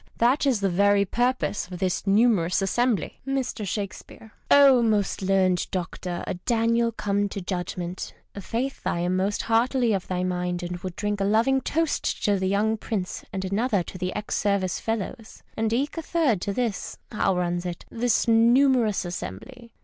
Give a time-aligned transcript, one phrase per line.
[0.17, 3.19] That is the very purpose of this numerous assembly.
[3.27, 3.67] Mr.
[3.67, 8.11] Shakespeare.— Oh, most learned doctor, a Daniel come to judgment!
[8.33, 12.23] F faith I am most heartily of thy mind, and would drink a loving toast
[12.25, 16.41] to the young Prince and another to the ex Service fellows, and eke a third
[16.41, 19.71] to this— how runs it?— this numerous assembly.